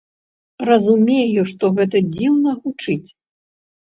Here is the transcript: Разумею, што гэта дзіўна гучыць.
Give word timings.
Разумею, 0.69 1.41
што 1.53 1.65
гэта 1.81 1.97
дзіўна 2.15 2.59
гучыць. 2.65 3.09